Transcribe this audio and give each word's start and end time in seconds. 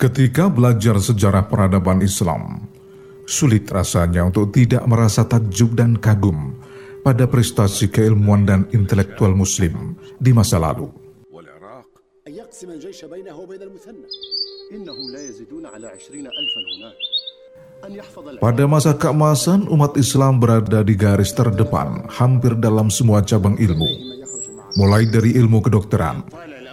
Ketika 0.00 0.48
belajar 0.48 0.96
sejarah 0.96 1.44
peradaban 1.44 2.00
Islam, 2.00 2.64
sulit 3.28 3.68
rasanya 3.68 4.24
untuk 4.24 4.48
tidak 4.48 4.80
merasa 4.88 5.28
takjub 5.28 5.76
dan 5.76 6.00
kagum 6.00 6.56
pada 7.04 7.28
prestasi 7.28 7.92
keilmuan 7.92 8.48
dan 8.48 8.64
intelektual 8.72 9.36
muslim 9.36 10.00
di 10.16 10.32
masa 10.32 10.56
lalu. 10.56 10.88
Pada 18.40 18.64
masa 18.64 18.96
keemasan, 18.96 19.68
umat 19.68 20.00
Islam 20.00 20.40
berada 20.40 20.80
di 20.80 20.96
garis 20.96 21.36
terdepan 21.36 22.08
hampir 22.08 22.56
dalam 22.56 22.88
semua 22.88 23.20
cabang 23.20 23.60
ilmu, 23.60 23.90
mulai 24.80 25.04
dari 25.12 25.36
ilmu 25.36 25.60
kedokteran, 25.60 26.24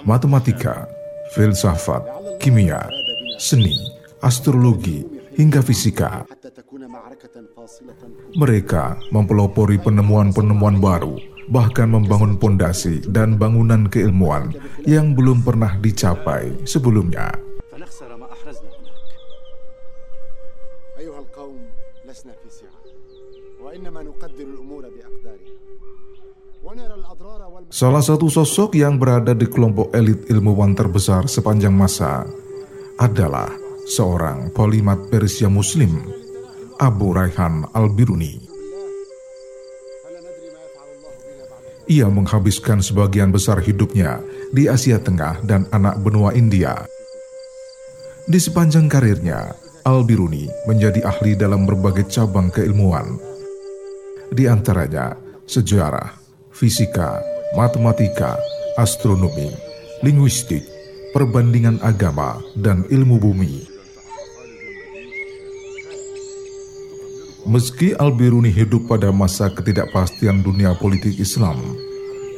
matematika, 0.08 0.88
filsafat, 1.36 2.08
kimia, 2.40 2.97
seni, 3.38 3.78
astrologi, 4.22 5.06
hingga 5.38 5.62
fisika. 5.62 6.26
Mereka 8.34 9.14
mempelopori 9.14 9.78
penemuan-penemuan 9.78 10.82
baru, 10.82 11.16
bahkan 11.48 11.94
membangun 11.94 12.36
pondasi 12.36 13.06
dan 13.08 13.38
bangunan 13.38 13.86
keilmuan 13.88 14.52
yang 14.84 15.14
belum 15.14 15.46
pernah 15.46 15.78
dicapai 15.78 16.66
sebelumnya. 16.66 17.32
Salah 27.68 28.04
satu 28.04 28.28
sosok 28.28 28.76
yang 28.76 28.98
berada 28.98 29.32
di 29.32 29.48
kelompok 29.48 29.94
elit 29.94 30.28
ilmuwan 30.28 30.74
terbesar 30.74 31.30
sepanjang 31.30 31.72
masa 31.72 32.26
adalah 32.98 33.54
seorang 33.86 34.50
polimat 34.52 34.98
Persia 35.14 35.46
Muslim, 35.48 36.02
Abu 36.82 37.14
Raihan 37.14 37.70
Al-Biruni. 37.72 38.42
Ia 41.88 42.12
menghabiskan 42.12 42.84
sebagian 42.84 43.32
besar 43.32 43.64
hidupnya 43.64 44.20
di 44.52 44.68
Asia 44.68 45.00
Tengah 45.00 45.40
dan 45.48 45.70
anak 45.72 46.04
benua 46.04 46.36
India. 46.36 46.84
Di 48.28 48.42
sepanjang 48.44 48.92
karirnya, 48.92 49.56
Al-Biruni 49.88 50.52
menjadi 50.68 51.00
ahli 51.08 51.40
dalam 51.40 51.64
berbagai 51.64 52.12
cabang 52.12 52.52
keilmuan. 52.52 53.16
Di 54.28 54.52
antaranya 54.52 55.16
sejarah, 55.48 56.12
fisika, 56.52 57.24
matematika, 57.56 58.36
astronomi, 58.76 59.48
linguistik, 60.04 60.77
perbandingan 61.16 61.80
agama, 61.84 62.42
dan 62.58 62.84
ilmu 62.90 63.20
bumi. 63.20 63.68
Meski 67.48 67.96
Al-Biruni 67.96 68.52
hidup 68.52 68.92
pada 68.92 69.08
masa 69.16 69.48
ketidakpastian 69.48 70.44
dunia 70.44 70.76
politik 70.76 71.16
Islam, 71.16 71.56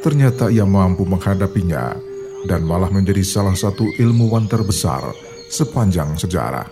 ternyata 0.05 0.53
ia 0.53 0.69
mampu 0.69 1.01
menghadapinya 1.01 1.97
dan 2.45 2.61
malah 2.61 2.93
menjadi 2.93 3.25
salah 3.25 3.57
satu 3.57 3.89
ilmuwan 3.97 4.45
terbesar 4.45 5.01
sepanjang 5.49 6.13
sejarah. 6.13 6.69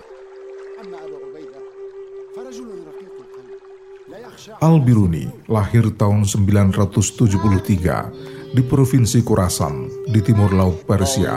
Al-Biruni 4.61 5.49
lahir 5.49 5.89
tahun 5.97 6.29
973 6.29 8.53
di 8.53 8.61
Provinsi 8.63 9.19
Khorasan 9.25 9.86
di 10.07 10.19
timur 10.23 10.55
laut 10.55 10.87
Persia. 10.87 11.35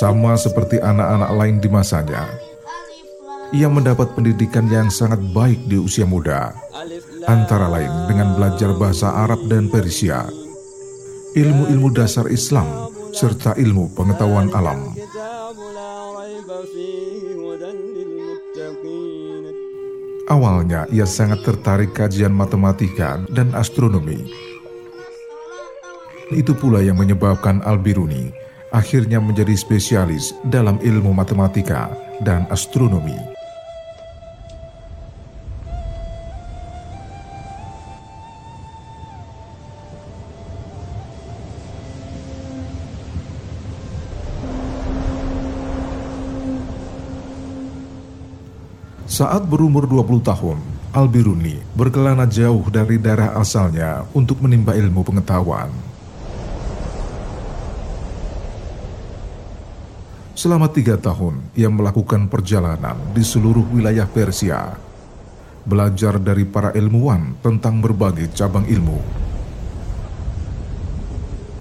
Sama 0.00 0.34
seperti 0.34 0.82
anak-anak 0.82 1.30
lain 1.38 1.56
di 1.62 1.68
masanya, 1.70 2.26
ia 3.54 3.70
mendapat 3.70 4.18
pendidikan 4.18 4.66
yang 4.66 4.90
sangat 4.90 5.22
baik 5.30 5.62
di 5.70 5.78
usia 5.78 6.02
muda, 6.02 6.50
antara 7.30 7.70
lain 7.70 8.10
dengan 8.10 8.34
belajar 8.34 8.74
bahasa 8.74 9.14
Arab 9.14 9.46
dan 9.46 9.70
Persia, 9.70 10.26
ilmu-ilmu 11.38 11.88
dasar 11.94 12.26
Islam, 12.34 12.90
serta 13.14 13.54
ilmu 13.54 13.94
pengetahuan 13.94 14.50
alam. 14.50 14.90
Awalnya 20.24 20.88
ia 20.90 21.06
sangat 21.06 21.46
tertarik 21.46 21.94
kajian 21.94 22.34
matematika 22.34 23.22
dan 23.30 23.54
astronomi. 23.54 24.26
Itu 26.34 26.56
pula 26.58 26.80
yang 26.80 26.98
menyebabkan 26.98 27.62
Al-Biruni 27.62 28.32
akhirnya 28.74 29.22
menjadi 29.22 29.54
spesialis 29.54 30.34
dalam 30.42 30.82
ilmu 30.82 31.14
matematika 31.14 31.94
dan 32.26 32.48
astronomi. 32.50 33.14
Saat 49.14 49.46
berumur 49.46 49.86
20 49.86 50.26
tahun, 50.26 50.58
Al-Biruni 50.90 51.62
berkelana 51.78 52.26
jauh 52.26 52.66
dari 52.66 52.98
daerah 52.98 53.38
asalnya 53.38 54.02
untuk 54.10 54.42
menimba 54.42 54.74
ilmu 54.74 55.06
pengetahuan. 55.06 55.70
Selama 60.34 60.66
tiga 60.66 60.98
tahun, 60.98 61.46
ia 61.54 61.70
melakukan 61.70 62.26
perjalanan 62.26 62.98
di 63.14 63.22
seluruh 63.22 63.62
wilayah 63.70 64.10
Persia, 64.10 64.74
belajar 65.62 66.18
dari 66.18 66.42
para 66.42 66.74
ilmuwan 66.74 67.38
tentang 67.38 67.78
berbagai 67.78 68.34
cabang 68.34 68.66
ilmu. 68.66 68.98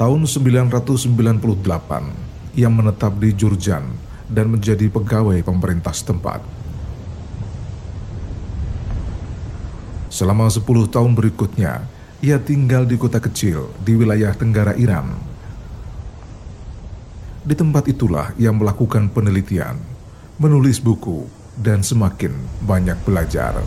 Tahun 0.01 0.21
998, 0.25 2.57
ia 2.57 2.69
menetap 2.73 3.13
di 3.21 3.29
Jurjan 3.29 3.85
dan 4.25 4.49
menjadi 4.49 4.89
pegawai 4.89 5.37
pemerintah 5.45 5.93
setempat. 5.93 6.62
Selama 10.13 10.45
10 10.45 10.93
tahun 10.93 11.17
berikutnya, 11.17 11.89
ia 12.21 12.37
tinggal 12.37 12.85
di 12.85 13.01
kota 13.01 13.17
kecil 13.17 13.73
di 13.81 13.97
wilayah 13.97 14.29
tenggara 14.37 14.77
Iran. 14.77 15.09
Di 17.41 17.57
tempat 17.57 17.89
itulah 17.89 18.29
ia 18.37 18.53
melakukan 18.53 19.09
penelitian, 19.09 19.81
menulis 20.37 20.77
buku, 20.77 21.25
dan 21.57 21.81
semakin 21.81 22.29
banyak 22.61 22.93
belajar. 23.01 23.57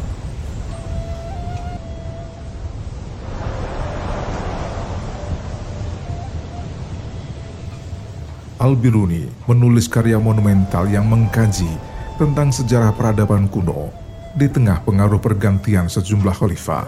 Al-Biruni 8.63 9.51
menulis 9.51 9.91
karya 9.91 10.23
monumental 10.23 10.87
yang 10.87 11.11
mengkaji 11.11 11.75
tentang 12.23 12.55
sejarah 12.55 12.95
peradaban 12.95 13.51
kuno 13.51 14.06
di 14.37 14.53
tengah 14.53 14.85
pengaruh 14.85 15.17
pergantian 15.17 15.89
sejumlah 15.89 16.37
khalifah. 16.37 16.85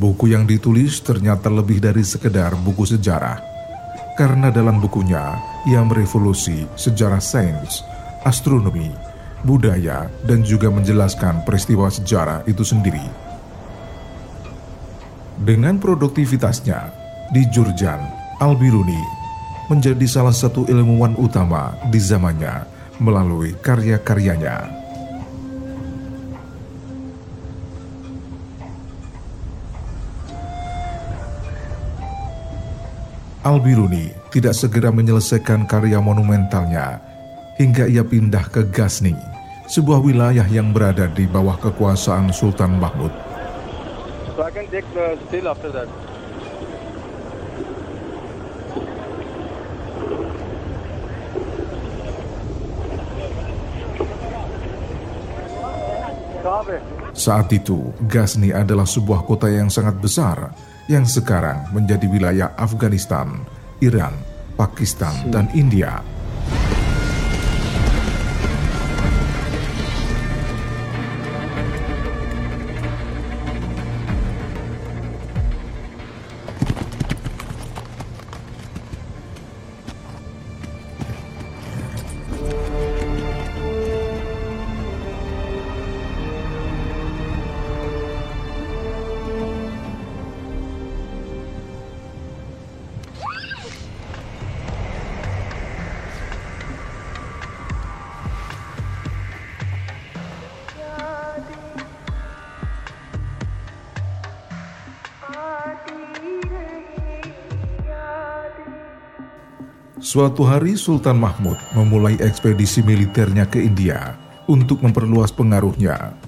Buku 0.00 0.32
yang 0.32 0.48
ditulis 0.48 1.04
ternyata 1.04 1.52
lebih 1.52 1.78
dari 1.78 2.00
sekedar 2.00 2.56
buku 2.56 2.88
sejarah, 2.88 3.38
karena 4.16 4.48
dalam 4.48 4.80
bukunya 4.80 5.36
ia 5.68 5.84
merevolusi 5.84 6.64
sejarah 6.74 7.20
sains, 7.20 7.84
astronomi, 8.24 8.90
budaya, 9.44 10.08
dan 10.24 10.40
juga 10.42 10.72
menjelaskan 10.72 11.44
peristiwa 11.44 11.86
sejarah 11.92 12.42
itu 12.48 12.64
sendiri. 12.64 13.04
Dengan 15.38 15.76
produktivitasnya 15.76 16.90
di 17.30 17.44
Jurjan, 17.52 18.00
Al-Biruni 18.40 18.98
menjadi 19.70 20.06
salah 20.08 20.34
satu 20.34 20.66
ilmuwan 20.66 21.14
utama 21.14 21.78
di 21.92 22.00
zamannya 22.02 22.66
melalui 23.02 23.58
karya-karyanya. 23.58 24.70
Al-Biruni 33.42 34.14
tidak 34.30 34.54
segera 34.54 34.94
menyelesaikan 34.94 35.66
karya 35.66 35.98
monumentalnya 35.98 37.02
hingga 37.58 37.90
ia 37.90 38.06
pindah 38.06 38.46
ke 38.46 38.70
Ghazni, 38.70 39.18
sebuah 39.66 39.98
wilayah 39.98 40.46
yang 40.46 40.70
berada 40.70 41.10
di 41.10 41.26
bawah 41.26 41.58
kekuasaan 41.58 42.30
Sultan 42.30 42.78
Mahmud. 42.78 43.10
Saat 57.12 57.52
itu, 57.52 57.92
Ghazni 58.08 58.50
adalah 58.50 58.88
sebuah 58.88 59.28
kota 59.28 59.48
yang 59.50 59.68
sangat 59.68 60.00
besar 60.00 60.52
yang 60.90 61.06
sekarang 61.06 61.70
menjadi 61.70 62.06
wilayah 62.10 62.48
Afghanistan, 62.58 63.44
Iran, 63.78 64.12
Pakistan, 64.58 65.30
dan 65.30 65.46
India. 65.54 66.11
Suatu 110.02 110.42
hari 110.42 110.74
Sultan 110.74 111.14
Mahmud 111.14 111.54
memulai 111.78 112.18
ekspedisi 112.18 112.82
militernya 112.82 113.46
ke 113.46 113.62
India 113.62 114.18
untuk 114.50 114.82
memperluas 114.82 115.30
pengaruhnya. 115.30 116.18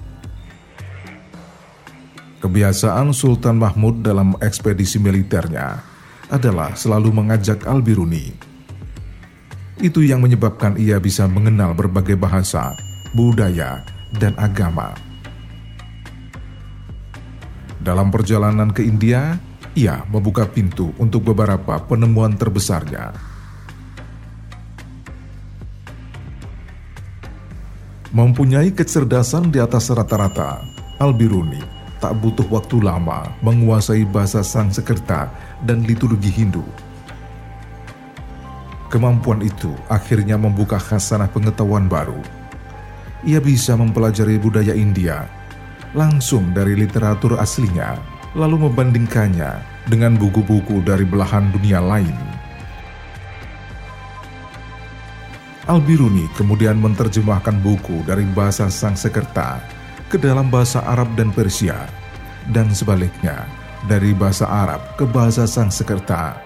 Kebiasaan 2.39 3.11
Sultan 3.11 3.59
Mahmud 3.59 3.99
dalam 3.99 4.39
ekspedisi 4.39 4.95
militernya 4.95 5.83
adalah 6.31 6.71
selalu 6.71 7.19
mengajak 7.19 7.67
Al-Biruni. 7.67 8.31
Itu 9.83 9.99
yang 10.07 10.23
menyebabkan 10.23 10.79
ia 10.79 10.95
bisa 11.03 11.27
mengenal 11.27 11.75
berbagai 11.75 12.15
bahasa, 12.15 12.79
budaya, 13.11 13.83
dan 14.15 14.39
agama. 14.39 14.95
Dalam 17.83 18.07
perjalanan 18.07 18.71
ke 18.71 18.87
India, 18.87 19.35
ia 19.75 19.99
membuka 20.07 20.47
pintu 20.47 20.95
untuk 20.95 21.27
beberapa 21.27 21.75
penemuan 21.83 22.39
terbesarnya 22.39 23.34
Mempunyai 28.15 28.71
kecerdasan 28.71 29.51
di 29.51 29.59
atas 29.59 29.91
rata-rata, 29.91 30.63
Al-Biruni 31.03 31.59
tak 31.99 32.15
butuh 32.23 32.47
waktu 32.47 32.79
lama 32.79 33.27
menguasai 33.43 34.07
bahasa 34.07 34.39
Sanskerta 34.39 35.27
dan 35.67 35.83
liturgi 35.83 36.31
Hindu. 36.31 36.63
Kemampuan 38.87 39.43
itu 39.43 39.67
akhirnya 39.91 40.39
membuka 40.39 40.79
khasanah 40.79 41.27
pengetahuan 41.27 41.91
baru. 41.91 42.23
Ia 43.27 43.43
bisa 43.43 43.75
mempelajari 43.75 44.39
budaya 44.39 44.71
India 44.71 45.27
langsung 45.91 46.55
dari 46.55 46.79
literatur 46.79 47.35
aslinya, 47.35 47.99
lalu 48.31 48.71
membandingkannya 48.71 49.59
dengan 49.91 50.15
buku-buku 50.15 50.79
dari 50.87 51.03
belahan 51.03 51.51
dunia 51.51 51.83
lain. 51.83 52.34
Al-Biruni 55.65 56.29
kemudian 56.37 56.77
menerjemahkan 56.77 57.57
buku 57.65 58.05
dari 58.05 58.21
bahasa 58.37 58.69
Sangsekerta 58.69 59.57
ke 60.13 60.21
dalam 60.21 60.45
bahasa 60.53 60.85
Arab 60.85 61.09
dan 61.17 61.33
Persia, 61.33 61.89
dan 62.53 62.69
sebaliknya 62.69 63.49
dari 63.89 64.13
bahasa 64.13 64.45
Arab 64.45 64.93
ke 64.93 65.09
bahasa 65.09 65.49
Sangsekerta. 65.49 66.37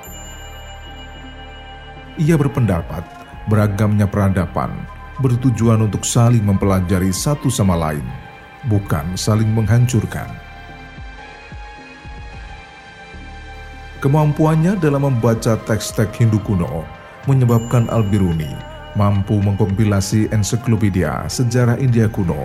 Ia 2.16 2.40
berpendapat 2.40 3.04
beragamnya 3.52 4.08
peradaban 4.08 4.88
bertujuan 5.20 5.84
untuk 5.84 6.08
saling 6.08 6.48
mempelajari 6.48 7.12
satu 7.12 7.52
sama 7.52 7.76
lain, 7.76 8.08
bukan 8.72 9.20
saling 9.20 9.52
menghancurkan. 9.52 10.32
Kemampuannya 14.00 14.80
dalam 14.80 15.12
membaca 15.12 15.60
teks-teks 15.68 16.16
Hindu 16.24 16.40
kuno 16.40 16.88
menyebabkan 17.28 17.92
Al-Biruni 17.92 18.69
mampu 19.00 19.40
mengkompilasi 19.40 20.28
ensiklopedia 20.36 21.24
sejarah 21.32 21.80
India 21.80 22.12
kuno, 22.12 22.44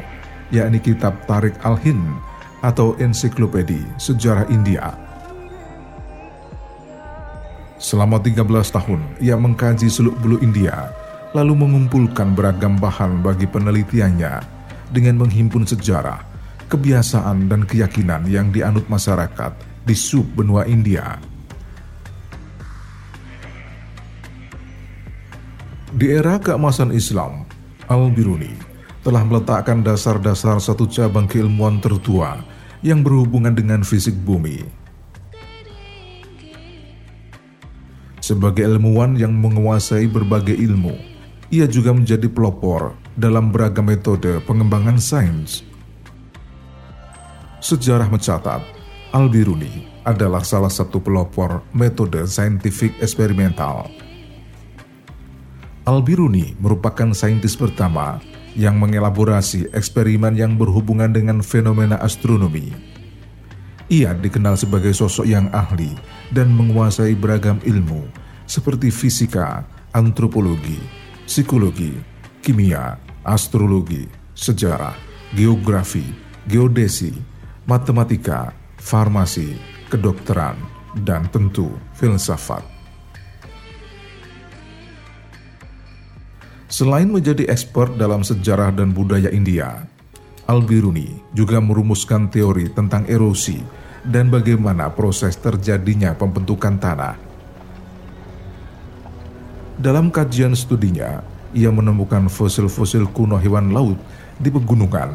yakni 0.55 0.79
kitab 0.79 1.19
Tarik 1.27 1.59
Al-Hind 1.67 2.15
atau 2.62 2.95
ensiklopedi 3.03 3.83
sejarah 3.99 4.47
India. 4.55 4.95
Selama 7.83 8.23
13 8.23 8.47
tahun, 8.71 9.03
ia 9.19 9.35
mengkaji 9.35 9.91
seluk-beluk 9.91 10.41
India, 10.41 10.95
lalu 11.35 11.59
mengumpulkan 11.59 12.33
beragam 12.33 12.79
bahan 12.79 13.21
bagi 13.21 13.51
penelitiannya 13.51 14.41
dengan 14.95 15.21
menghimpun 15.21 15.67
sejarah, 15.69 16.23
kebiasaan, 16.71 17.51
dan 17.51 17.67
keyakinan 17.67 18.25
yang 18.31 18.55
dianut 18.55 18.87
masyarakat 18.87 19.53
di 19.85 19.93
sub 19.93 20.25
benua 20.33 20.65
India. 20.65 21.34
Di 25.94 26.11
era 26.11 26.43
keemasan 26.43 26.91
Islam, 26.91 27.46
Al-Biruni 27.87 28.50
telah 29.06 29.23
meletakkan 29.23 29.79
dasar-dasar 29.79 30.58
satu 30.58 30.91
cabang 30.91 31.31
keilmuan 31.31 31.79
tertua 31.79 32.43
yang 32.82 33.06
berhubungan 33.06 33.55
dengan 33.55 33.87
fisik 33.87 34.11
bumi. 34.26 34.67
Sebagai 38.19 38.67
ilmuwan 38.67 39.15
yang 39.15 39.39
menguasai 39.39 40.10
berbagai 40.10 40.58
ilmu, 40.58 40.98
ia 41.55 41.70
juga 41.70 41.94
menjadi 41.94 42.27
pelopor 42.27 42.98
dalam 43.15 43.55
beragam 43.55 43.86
metode 43.86 44.43
pengembangan 44.51 44.98
sains. 44.98 45.63
Sejarah 47.63 48.10
mencatat, 48.10 48.67
Al-Biruni 49.15 50.03
adalah 50.03 50.43
salah 50.43 50.74
satu 50.74 50.98
pelopor 50.98 51.63
metode 51.70 52.27
saintifik 52.27 52.98
eksperimental 52.98 53.94
Al-Biruni 55.84 56.56
merupakan 56.64 57.12
saintis 57.12 57.60
pertama 57.60 58.17
yang 58.56 58.81
mengelaborasi 58.81 59.69
eksperimen 59.76 60.32
yang 60.32 60.56
berhubungan 60.56 61.12
dengan 61.12 61.44
fenomena 61.44 62.00
astronomi. 62.00 62.72
Ia 63.93 64.17
dikenal 64.17 64.56
sebagai 64.56 64.96
sosok 64.96 65.29
yang 65.29 65.53
ahli 65.53 65.93
dan 66.32 66.48
menguasai 66.56 67.12
beragam 67.12 67.60
ilmu 67.69 68.08
seperti 68.48 68.88
fisika, 68.88 69.60
antropologi, 69.93 70.81
psikologi, 71.29 71.93
kimia, 72.41 72.96
astrologi, 73.20 74.08
sejarah, 74.32 74.96
geografi, 75.36 76.08
geodesi, 76.48 77.12
matematika, 77.69 78.56
farmasi, 78.81 79.60
kedokteran, 79.93 80.56
dan 81.05 81.29
tentu 81.29 81.69
filsafat. 81.93 82.74
Selain 86.75 87.07
menjadi 87.07 87.47
expert 87.47 87.95
dalam 87.95 88.27
sejarah 88.27 88.75
dan 88.75 88.91
budaya 88.91 89.31
India, 89.31 89.87
Al-Biruni 90.51 91.23
juga 91.31 91.63
merumuskan 91.63 92.27
teori 92.27 92.67
tentang 92.67 93.07
erosi 93.07 93.63
dan 94.03 94.27
bagaimana 94.27 94.91
proses 94.91 95.39
terjadinya 95.39 96.19
pembentukan 96.19 96.75
tanah. 96.75 97.15
Dalam 99.79 100.11
kajian 100.11 100.59
studinya, 100.59 101.23
ia 101.55 101.71
menemukan 101.71 102.27
fosil-fosil 102.27 103.07
kuno 103.15 103.39
hewan 103.39 103.71
laut 103.71 103.99
di 104.43 104.51
pegunungan 104.51 105.15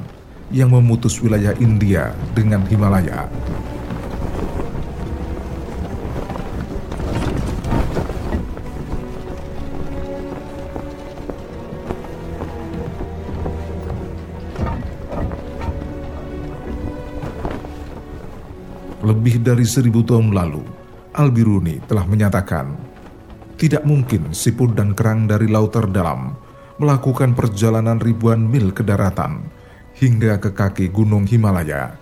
yang 0.55 0.71
memutus 0.71 1.19
wilayah 1.19 1.51
India 1.59 2.15
dengan 2.31 2.63
Himalaya. 2.71 3.27
Lebih 19.09 19.41
dari 19.41 19.65
seribu 19.65 20.05
tahun 20.05 20.29
lalu, 20.29 20.61
Al-Biruni 21.17 21.81
telah 21.89 22.05
menyatakan, 22.05 22.77
tidak 23.57 23.81
mungkin 23.81 24.29
siput 24.29 24.77
dan 24.77 24.93
kerang 24.93 25.25
dari 25.25 25.49
laut 25.49 25.73
terdalam 25.73 26.37
melakukan 26.77 27.33
perjalanan 27.33 27.97
ribuan 27.97 28.39
mil 28.39 28.71
ke 28.71 28.85
daratan 28.85 29.49
hingga 29.97 30.37
ke 30.37 30.53
kaki 30.53 30.93
gunung 30.93 31.25
Himalaya. 31.25 31.97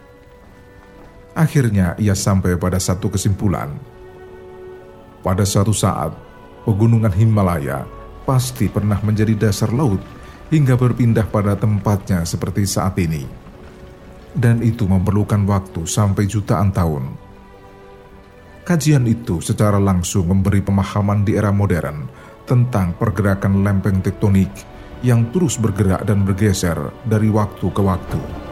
Akhirnya 1.34 1.96
ia 1.98 2.14
sampai 2.14 2.60
pada 2.60 2.78
satu 2.78 3.10
kesimpulan. 3.10 3.72
Pada 5.24 5.48
suatu 5.48 5.72
saat, 5.74 6.12
pegunungan 6.68 7.14
Himalaya 7.16 7.88
pasti 8.28 8.68
pernah 8.68 9.00
menjadi 9.00 9.48
dasar 9.48 9.72
laut 9.72 10.04
hingga 10.52 10.76
berpindah 10.76 11.26
pada 11.32 11.56
tempatnya 11.56 12.28
seperti 12.28 12.68
saat 12.68 13.00
ini. 13.00 13.47
Dan 14.38 14.62
itu 14.62 14.86
memerlukan 14.86 15.44
waktu 15.50 15.90
sampai 15.90 16.30
jutaan 16.30 16.70
tahun. 16.70 17.10
Kajian 18.64 19.04
itu 19.10 19.42
secara 19.42 19.82
langsung 19.82 20.30
memberi 20.30 20.62
pemahaman 20.62 21.26
di 21.26 21.34
era 21.34 21.50
modern 21.50 22.06
tentang 22.46 22.96
pergerakan 22.96 23.66
lempeng 23.66 24.00
tektonik 24.00 24.52
yang 25.02 25.30
terus 25.34 25.58
bergerak 25.58 26.06
dan 26.06 26.24
bergeser 26.24 26.78
dari 27.04 27.28
waktu 27.34 27.68
ke 27.74 27.82
waktu. 27.82 28.47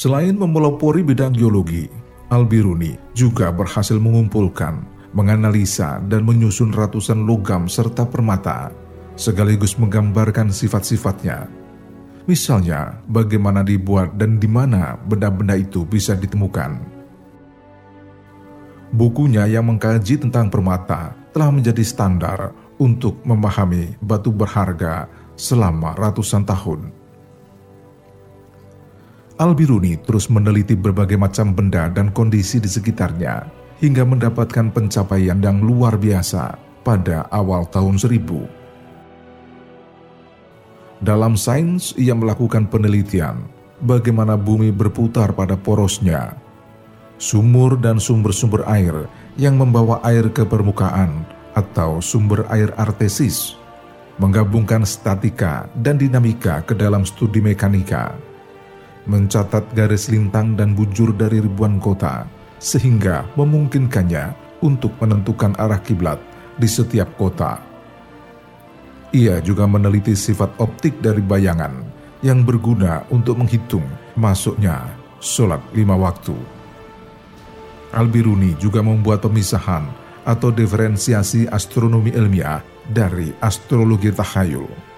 Selain 0.00 0.32
memelopori 0.32 1.04
bidang 1.04 1.36
geologi, 1.36 1.84
Al-Biruni 2.32 2.96
juga 3.12 3.52
berhasil 3.52 4.00
mengumpulkan, 4.00 4.80
menganalisa, 5.12 6.00
dan 6.08 6.24
menyusun 6.24 6.72
ratusan 6.72 7.28
logam 7.28 7.68
serta 7.68 8.08
permata, 8.08 8.72
sekaligus 9.20 9.76
menggambarkan 9.76 10.48
sifat-sifatnya. 10.48 11.52
Misalnya, 12.24 12.96
bagaimana 13.12 13.60
dibuat 13.60 14.16
dan 14.16 14.40
di 14.40 14.48
mana 14.48 14.96
benda-benda 15.04 15.60
itu 15.60 15.84
bisa 15.84 16.16
ditemukan. 16.16 16.80
Bukunya 18.96 19.44
yang 19.52 19.68
mengkaji 19.68 20.16
tentang 20.16 20.48
permata 20.48 21.12
telah 21.36 21.52
menjadi 21.52 21.84
standar 21.84 22.56
untuk 22.80 23.20
memahami 23.28 24.00
batu 24.00 24.32
berharga 24.32 25.12
selama 25.36 25.92
ratusan 26.00 26.48
tahun. 26.48 26.99
Al-Biruni 29.40 29.96
terus 30.04 30.28
meneliti 30.28 30.76
berbagai 30.76 31.16
macam 31.16 31.56
benda 31.56 31.88
dan 31.88 32.12
kondisi 32.12 32.60
di 32.60 32.68
sekitarnya 32.68 33.48
hingga 33.80 34.04
mendapatkan 34.04 34.68
pencapaian 34.68 35.40
yang 35.40 35.64
luar 35.64 35.96
biasa 35.96 36.60
pada 36.84 37.24
awal 37.32 37.64
tahun 37.72 37.96
1000. 37.96 38.20
Dalam 41.00 41.40
sains, 41.40 41.96
ia 41.96 42.12
melakukan 42.12 42.68
penelitian 42.68 43.48
bagaimana 43.80 44.36
bumi 44.36 44.68
berputar 44.68 45.32
pada 45.32 45.56
porosnya, 45.56 46.36
sumur 47.16 47.80
dan 47.80 47.96
sumber-sumber 47.96 48.68
air 48.68 49.08
yang 49.40 49.56
membawa 49.56 50.04
air 50.04 50.28
ke 50.28 50.44
permukaan 50.44 51.24
atau 51.56 52.04
sumber 52.04 52.44
air 52.52 52.76
artesis, 52.76 53.56
menggabungkan 54.20 54.84
statika 54.84 55.64
dan 55.80 55.96
dinamika 55.96 56.60
ke 56.60 56.76
dalam 56.76 57.08
studi 57.08 57.40
mekanika 57.40 58.28
mencatat 59.08 59.72
garis 59.72 60.12
lintang 60.12 60.56
dan 60.58 60.76
bujur 60.76 61.14
dari 61.16 61.40
ribuan 61.40 61.80
kota, 61.80 62.28
sehingga 62.60 63.24
memungkinkannya 63.36 64.58
untuk 64.60 64.92
menentukan 65.00 65.56
arah 65.56 65.80
kiblat 65.80 66.20
di 66.60 66.68
setiap 66.68 67.16
kota. 67.16 67.60
Ia 69.10 69.42
juga 69.42 69.66
meneliti 69.66 70.14
sifat 70.14 70.60
optik 70.62 71.02
dari 71.02 71.24
bayangan 71.24 71.72
yang 72.20 72.44
berguna 72.44 73.08
untuk 73.10 73.40
menghitung 73.40 73.84
masuknya 74.14 74.86
sholat 75.18 75.60
lima 75.72 75.96
waktu. 75.96 76.36
Al-Biruni 77.90 78.54
juga 78.60 78.84
membuat 78.86 79.24
pemisahan 79.26 79.82
atau 80.22 80.54
diferensiasi 80.54 81.50
astronomi 81.50 82.14
ilmiah 82.14 82.62
dari 82.86 83.34
astrologi 83.42 84.14
takhayul. 84.14 84.89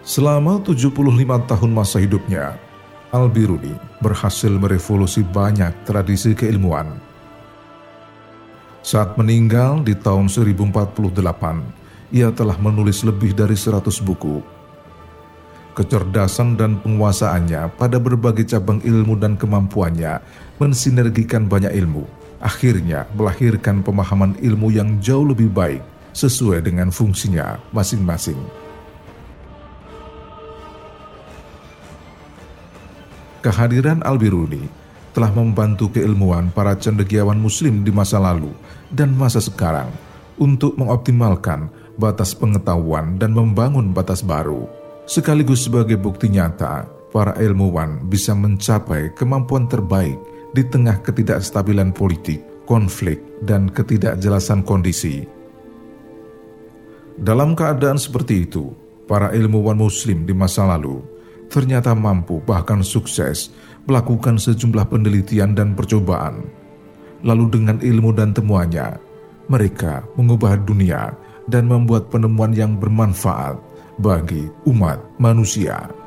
Selama 0.00 0.56
75 0.64 0.96
tahun 1.44 1.70
masa 1.76 2.00
hidupnya, 2.00 2.56
Al-Biruni 3.12 3.76
berhasil 4.00 4.48
merevolusi 4.48 5.20
banyak 5.20 5.84
tradisi 5.84 6.32
keilmuan. 6.32 6.96
Saat 8.80 9.20
meninggal 9.20 9.84
di 9.84 9.92
tahun 9.92 10.32
1048, 10.32 12.16
ia 12.16 12.32
telah 12.32 12.56
menulis 12.56 13.04
lebih 13.04 13.36
dari 13.36 13.52
100 13.52 14.00
buku. 14.00 14.40
Kecerdasan 15.76 16.56
dan 16.56 16.80
penguasaannya 16.80 17.76
pada 17.76 18.00
berbagai 18.00 18.48
cabang 18.48 18.80
ilmu 18.80 19.20
dan 19.20 19.36
kemampuannya 19.36 20.24
mensinergikan 20.56 21.44
banyak 21.44 21.76
ilmu, 21.76 22.08
akhirnya 22.40 23.04
melahirkan 23.12 23.84
pemahaman 23.84 24.32
ilmu 24.40 24.72
yang 24.72 24.96
jauh 24.96 25.28
lebih 25.28 25.52
baik 25.52 25.84
sesuai 26.16 26.64
dengan 26.64 26.88
fungsinya 26.88 27.60
masing-masing. 27.70 28.59
Kehadiran 33.40 34.04
Al-Biruni 34.04 34.68
telah 35.10 35.32
membantu 35.34 35.90
keilmuan 35.90 36.54
para 36.54 36.76
cendekiawan 36.78 37.40
muslim 37.40 37.82
di 37.82 37.90
masa 37.90 38.22
lalu 38.22 38.54
dan 38.94 39.10
masa 39.10 39.42
sekarang 39.42 39.90
untuk 40.38 40.78
mengoptimalkan 40.78 41.68
batas 41.98 42.32
pengetahuan 42.32 43.18
dan 43.18 43.34
membangun 43.34 43.90
batas 43.90 44.22
baru. 44.22 44.64
Sekaligus 45.04 45.66
sebagai 45.66 45.98
bukti 45.98 46.30
nyata, 46.30 46.86
para 47.10 47.34
ilmuwan 47.42 48.06
bisa 48.06 48.30
mencapai 48.32 49.10
kemampuan 49.18 49.66
terbaik 49.66 50.16
di 50.54 50.62
tengah 50.62 51.02
ketidakstabilan 51.02 51.90
politik, 51.90 52.38
konflik, 52.64 53.18
dan 53.42 53.66
ketidakjelasan 53.66 54.62
kondisi. 54.62 55.26
Dalam 57.20 57.58
keadaan 57.58 57.98
seperti 57.98 58.46
itu, 58.46 58.70
para 59.10 59.34
ilmuwan 59.34 59.76
muslim 59.76 60.22
di 60.22 60.32
masa 60.32 60.64
lalu 60.64 61.02
ternyata 61.50 61.92
mampu 61.92 62.38
bahkan 62.46 62.80
sukses 62.80 63.50
melakukan 63.84 64.38
sejumlah 64.38 64.86
penelitian 64.86 65.52
dan 65.52 65.74
percobaan. 65.74 66.46
Lalu 67.20 67.52
dengan 67.52 67.76
ilmu 67.82 68.16
dan 68.16 68.32
temuannya, 68.32 68.96
mereka 69.50 70.06
mengubah 70.16 70.56
dunia 70.62 71.12
dan 71.50 71.66
membuat 71.66 72.08
penemuan 72.08 72.54
yang 72.54 72.78
bermanfaat 72.78 73.58
bagi 74.00 74.48
umat 74.64 75.02
manusia. 75.20 75.99